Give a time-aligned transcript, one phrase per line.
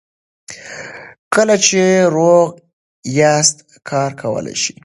[1.33, 1.81] کله چې
[2.15, 2.47] روغ
[3.19, 3.57] یاست
[3.89, 4.75] کار کولی شئ.